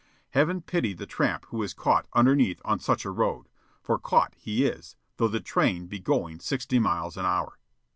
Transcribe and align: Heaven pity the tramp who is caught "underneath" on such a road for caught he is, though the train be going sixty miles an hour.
Heaven 0.31 0.61
pity 0.63 0.93
the 0.93 1.05
tramp 1.05 1.45
who 1.49 1.61
is 1.61 1.75
caught 1.75 2.07
"underneath" 2.13 2.59
on 2.65 2.79
such 2.79 3.05
a 3.05 3.11
road 3.11 3.45
for 3.83 3.99
caught 3.99 4.33
he 4.35 4.65
is, 4.65 4.95
though 5.17 5.27
the 5.27 5.39
train 5.39 5.85
be 5.85 5.99
going 5.99 6.39
sixty 6.39 6.79
miles 6.79 7.17
an 7.17 7.25
hour. 7.27 7.59